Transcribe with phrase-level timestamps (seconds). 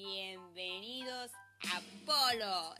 [0.00, 1.32] Bienvenidos
[1.74, 2.78] a Polos,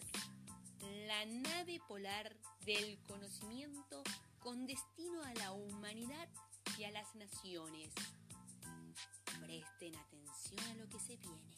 [1.09, 4.05] la nave polar del conocimiento
[4.39, 6.29] con destino a la humanidad
[6.79, 7.93] y a las naciones.
[9.41, 11.57] Presten atención a lo que se viene.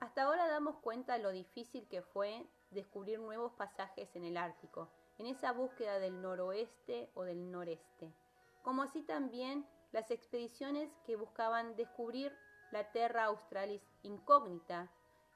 [0.00, 5.24] Hasta ahora damos cuenta lo difícil que fue descubrir nuevos pasajes en el Ártico, en
[5.24, 8.12] esa búsqueda del noroeste o del noreste,
[8.62, 12.36] como así también las expediciones que buscaban descubrir
[12.72, 14.90] la Terra Australis incógnita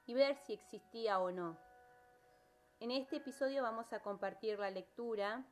[0.04, 1.56] y ver si existía o no.
[2.80, 5.44] En este episodio vamos a compartir la lectura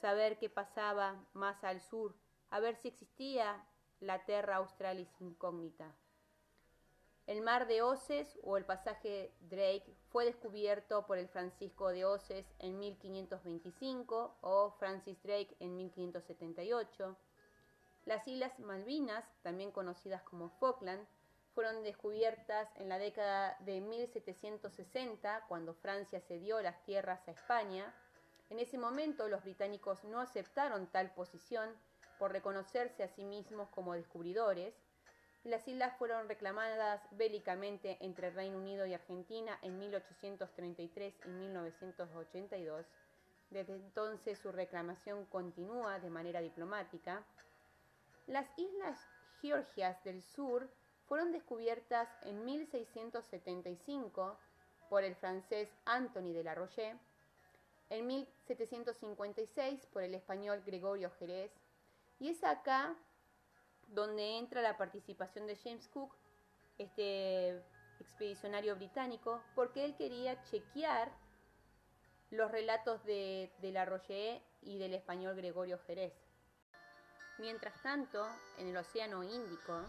[0.00, 2.14] saber qué pasaba más al sur,
[2.50, 3.64] a ver si existía
[4.00, 5.94] la Terra Australis incógnita.
[7.26, 12.46] El mar de Oces o el pasaje Drake fue descubierto por el Francisco de Oces
[12.60, 17.16] en 1525 o Francis Drake en 1578.
[18.04, 21.04] Las Islas Malvinas, también conocidas como Falkland,
[21.56, 27.94] fueron descubiertas en la década de 1760, cuando Francia cedió las tierras a España.
[28.50, 31.70] En ese momento los británicos no aceptaron tal posición
[32.18, 34.74] por reconocerse a sí mismos como descubridores.
[35.44, 42.84] Las islas fueron reclamadas bélicamente entre Reino Unido y Argentina en 1833 y 1982.
[43.48, 47.24] Desde entonces su reclamación continúa de manera diplomática.
[48.26, 49.00] Las islas
[49.40, 50.68] Georgias del Sur
[51.06, 54.38] fueron descubiertas en 1675
[54.88, 56.96] por el francés Anthony de la Roche,
[57.90, 61.52] en 1756 por el español Gregorio Jerez,
[62.18, 62.96] y es acá
[63.88, 66.12] donde entra la participación de James Cook,
[66.78, 67.62] este
[68.00, 71.10] expedicionario británico, porque él quería chequear
[72.30, 76.12] los relatos de, de la Roche y del español Gregorio Jerez.
[77.38, 78.26] Mientras tanto,
[78.58, 79.82] en el Océano Índico,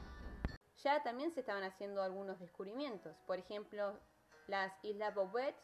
[0.83, 3.15] ya también se estaban haciendo algunos descubrimientos.
[3.25, 3.99] Por ejemplo,
[4.47, 5.55] las Islas Bouvet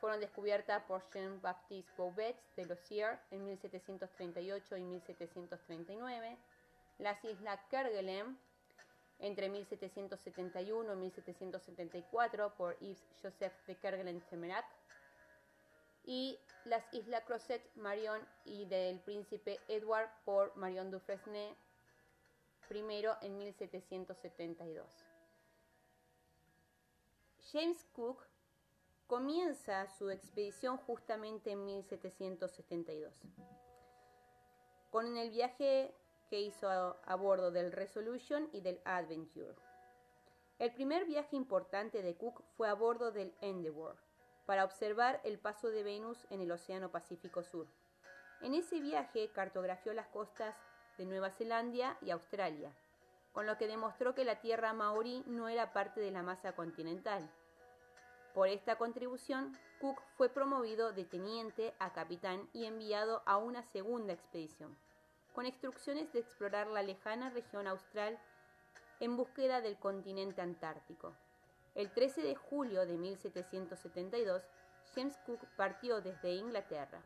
[0.00, 6.38] fueron descubiertas por Jean-Baptiste Bouvet de Lossier en 1738 y 1739.
[6.98, 8.38] Las Islas Kerguelen
[9.20, 14.64] entre 1771 y 1774 por Yves Joseph de Kerguelen-Temerac.
[16.04, 21.54] Y las Islas Crozet Marion y del príncipe Edward por Marion Dufresne
[22.70, 24.86] primero en 1772.
[27.50, 28.24] James Cook
[29.08, 33.12] comienza su expedición justamente en 1772,
[34.92, 35.92] con el viaje
[36.28, 39.56] que hizo a, a, bordo del Resolution y del Adventure.
[40.60, 43.96] El primer viaje importante de Cook fue a bordo del Endeavour,
[44.46, 47.66] para observar el paso de Venus en el Océano Pacífico Sur.
[48.42, 50.54] En ese viaje cartografió las costas
[51.00, 52.70] de Nueva Zelanda y Australia,
[53.32, 57.26] con lo que demostró que la tierra maorí no era parte de la masa continental.
[58.34, 64.12] Por esta contribución, Cook fue promovido de teniente a capitán y enviado a una segunda
[64.12, 64.76] expedición,
[65.34, 68.18] con instrucciones de explorar la lejana región austral
[69.00, 71.14] en búsqueda del continente antártico.
[71.74, 74.42] El 13 de julio de 1772,
[74.94, 77.00] James Cook partió desde Inglaterra.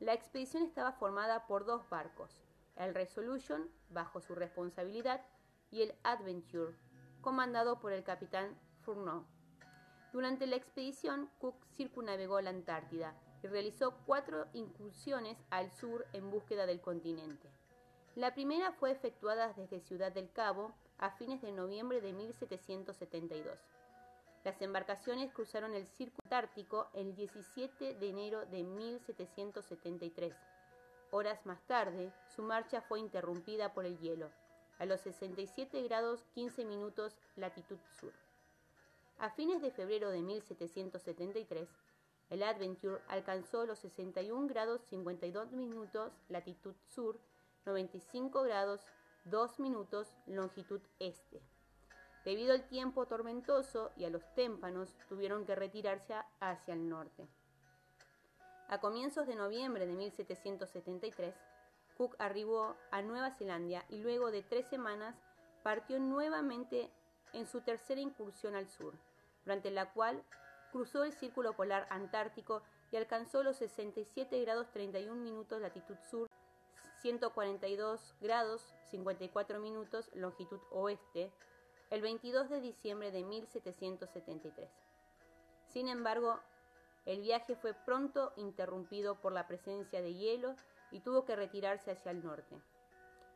[0.00, 2.45] La expedición estaba formada por dos barcos,
[2.76, 5.24] el Resolution, bajo su responsabilidad,
[5.70, 6.74] y el Adventure,
[7.20, 9.24] comandado por el capitán Fourneau.
[10.12, 16.66] Durante la expedición, Cook circunnavegó la Antártida y realizó cuatro incursiones al sur en búsqueda
[16.66, 17.50] del continente.
[18.14, 23.58] La primera fue efectuada desde Ciudad del Cabo a fines de noviembre de 1772.
[24.44, 30.34] Las embarcaciones cruzaron el Círculo Antártico el 17 de enero de 1773
[31.18, 34.30] Horas más tarde, su marcha fue interrumpida por el hielo,
[34.78, 38.12] a los 67 grados 15 minutos latitud sur.
[39.18, 41.70] A fines de febrero de 1773,
[42.28, 47.18] el Adventure alcanzó los 61 grados 52 minutos latitud sur,
[47.64, 48.82] 95 grados
[49.24, 51.40] 2 minutos longitud este.
[52.26, 57.26] Debido al tiempo tormentoso y a los témpanos, tuvieron que retirarse hacia el norte.
[58.68, 61.34] A comienzos de noviembre de 1773,
[61.96, 65.14] Cook arribó a Nueva Zelanda y luego de tres semanas
[65.62, 66.90] partió nuevamente
[67.32, 68.94] en su tercera incursión al sur,
[69.44, 70.22] durante la cual
[70.72, 76.28] cruzó el círculo polar antártico y alcanzó los 67 grados 31 minutos latitud sur,
[77.02, 81.30] 142 grados 54 minutos longitud oeste,
[81.90, 84.68] el 22 de diciembre de 1773.
[85.66, 86.40] Sin embargo,
[87.06, 90.56] el viaje fue pronto interrumpido por la presencia de hielo
[90.90, 92.60] y tuvo que retirarse hacia el norte.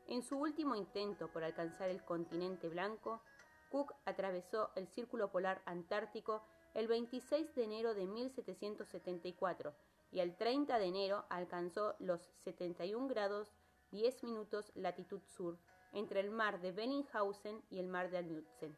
[0.08, 3.22] En su último intento por alcanzar el continente blanco,
[3.70, 6.42] Cook atravesó el círculo polar antártico
[6.74, 9.72] el 26 de enero de 1774
[10.10, 13.54] y el 30 de enero alcanzó los 71 grados
[13.92, 15.58] 10 minutos latitud sur
[15.92, 18.76] entre el mar de Bellinghausen y el mar de Amundsen,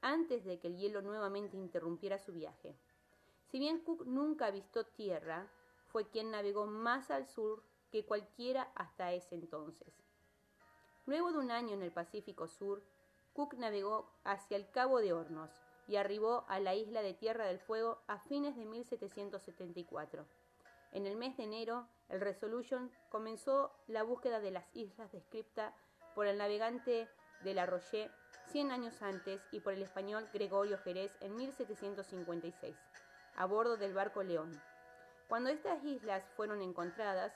[0.00, 2.76] antes de que el hielo nuevamente interrumpiera su viaje.
[3.52, 5.46] Si bien Cook nunca avistó tierra,
[5.88, 9.92] fue quien navegó más al sur que cualquiera hasta ese entonces.
[11.04, 12.82] Luego de un año en el Pacífico Sur,
[13.34, 15.50] Cook navegó hacia el Cabo de Hornos
[15.86, 20.24] y arribó a la isla de Tierra del Fuego a fines de 1774.
[20.92, 25.74] En el mes de enero, el Resolution comenzó la búsqueda de las islas descritas
[26.14, 27.06] por el navegante
[27.44, 28.10] de la Roche
[28.46, 32.74] 100 años antes y por el español Gregorio Jerez en 1756
[33.36, 34.60] a bordo del barco León.
[35.28, 37.32] Cuando estas islas fueron encontradas,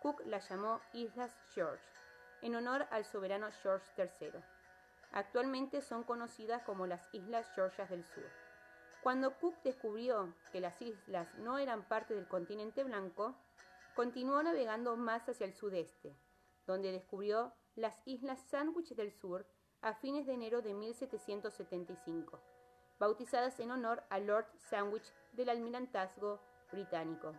[0.00, 1.84] Cook las llamó Islas George,
[2.42, 4.42] en honor al soberano George III.
[5.12, 8.30] Actualmente son conocidas como las Islas Georgias del Sur.
[9.02, 13.36] Cuando Cook descubrió que las islas no eran parte del continente blanco,
[13.94, 16.16] continuó navegando más hacia el sudeste,
[16.66, 19.46] donde descubrió las Islas Sandwich del Sur
[19.82, 22.53] a fines de enero de 1775
[22.98, 27.32] bautizadas en honor a Lord Sandwich del almirantazgo británico.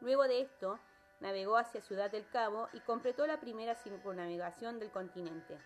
[0.00, 0.78] Luego de esto,
[1.20, 5.58] navegó hacia Ciudad del Cabo y completó la primera circunnavegación del continente.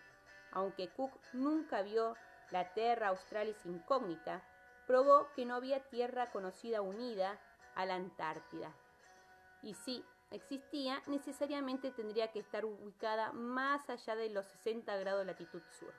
[0.51, 2.15] Aunque Cook nunca vio
[2.51, 4.43] la Terra Australis incógnita,
[4.87, 7.39] probó que no había tierra conocida unida
[7.75, 8.73] a la Antártida.
[9.61, 15.25] Y si existía, necesariamente tendría que estar ubicada más allá de los 60 grados de
[15.25, 15.93] latitud sur.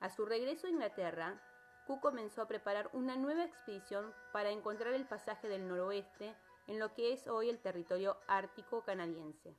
[0.00, 1.40] A su regreso a Inglaterra,
[1.90, 6.36] Cook comenzó a preparar una nueva expedición para encontrar el pasaje del noroeste
[6.68, 9.56] en lo que es hoy el territorio ártico canadiense.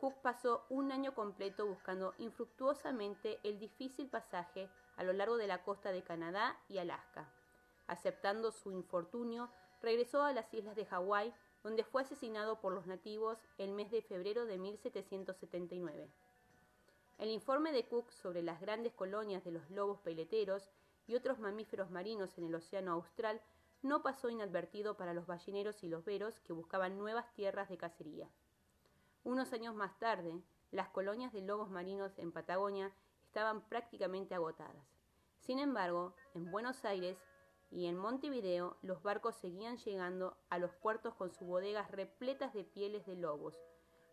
[0.00, 5.62] Cook pasó un año completo buscando infructuosamente el difícil pasaje a lo largo de la
[5.62, 7.30] costa de Canadá y Alaska.
[7.86, 9.50] Aceptando su infortunio,
[9.82, 14.00] regresó a las islas de Hawái, donde fue asesinado por los nativos el mes de
[14.00, 16.08] febrero de 1779.
[17.18, 20.70] El informe de Cook sobre las grandes colonias de los lobos peleteros
[21.08, 23.40] y otros mamíferos marinos en el Océano Austral
[23.82, 28.28] no pasó inadvertido para los balleneros y los veros que buscaban nuevas tierras de cacería.
[29.24, 30.40] Unos años más tarde,
[30.70, 32.92] las colonias de lobos marinos en Patagonia
[33.24, 34.86] estaban prácticamente agotadas.
[35.40, 37.18] Sin embargo, en Buenos Aires
[37.70, 42.64] y en Montevideo los barcos seguían llegando a los puertos con sus bodegas repletas de
[42.64, 43.54] pieles de lobos,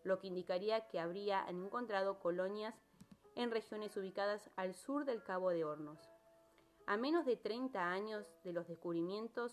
[0.02, 2.74] lo que indicaría que habría encontrado colonias
[3.34, 6.15] en regiones ubicadas al sur del Cabo de Hornos.
[6.86, 9.52] A menos de 30 años de los descubrimientos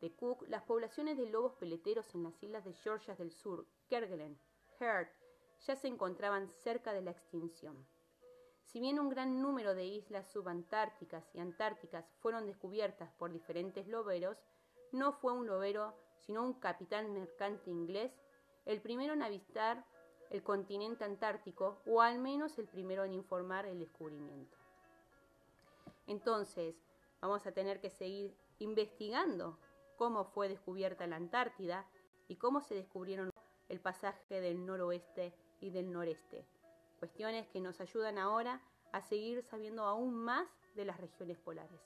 [0.00, 4.36] de Cook, las poblaciones de lobos peleteros en las islas de Georgia del Sur, Kerguelen,
[4.80, 5.08] Heard,
[5.60, 7.86] ya se encontraban cerca de la extinción.
[8.64, 14.38] Si bien un gran número de islas subantárticas y antárticas fueron descubiertas por diferentes loberos,
[14.90, 18.12] no fue un lobero, sino un capitán mercante inglés,
[18.64, 19.86] el primero en avistar
[20.30, 24.61] el continente antártico o al menos el primero en informar el descubrimiento.
[26.06, 26.74] Entonces,
[27.20, 29.58] vamos a tener que seguir investigando
[29.96, 31.86] cómo fue descubierta la Antártida
[32.28, 33.30] y cómo se descubrieron
[33.68, 36.46] el pasaje del noroeste y del noreste.
[36.98, 38.60] Cuestiones que nos ayudan ahora
[38.92, 41.80] a seguir sabiendo aún más de las regiones polares.